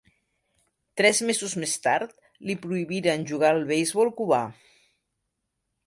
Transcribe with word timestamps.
Tres 1.01 1.19
mesos 1.27 1.53
més 1.65 1.75
tard, 1.85 2.17
li 2.49 2.57
prohibiren 2.65 3.29
jugar 3.33 3.55
al 3.57 3.65
beisbol 3.75 4.15
cubà. 4.23 4.45